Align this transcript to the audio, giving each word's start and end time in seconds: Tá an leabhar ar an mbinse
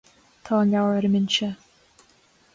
Tá 0.45 0.53
an 0.59 0.71
leabhar 0.71 0.95
ar 1.01 1.05
an 1.05 1.11
mbinse 1.17 1.49